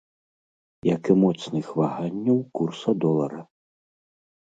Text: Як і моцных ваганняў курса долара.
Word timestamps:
Як 0.95 1.03
і 1.13 1.15
моцных 1.23 1.65
ваганняў 1.79 2.39
курса 2.61 2.91
долара. 3.05 3.41